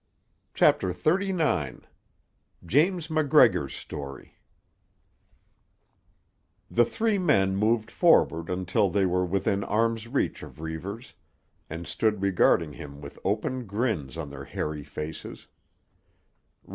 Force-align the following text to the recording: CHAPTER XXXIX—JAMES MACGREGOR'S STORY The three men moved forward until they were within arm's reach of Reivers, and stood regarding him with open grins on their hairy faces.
CHAPTER 0.55 0.93
XXXIX—JAMES 0.95 3.11
MACGREGOR'S 3.11 3.75
STORY 3.75 4.39
The 6.71 6.85
three 6.85 7.19
men 7.19 7.55
moved 7.55 7.91
forward 7.91 8.49
until 8.49 8.89
they 8.89 9.05
were 9.05 9.23
within 9.27 9.63
arm's 9.63 10.07
reach 10.07 10.41
of 10.41 10.59
Reivers, 10.59 11.13
and 11.69 11.85
stood 11.85 12.23
regarding 12.23 12.73
him 12.73 12.99
with 12.99 13.19
open 13.23 13.67
grins 13.67 14.17
on 14.17 14.31
their 14.31 14.45
hairy 14.45 14.83
faces. 14.83 15.45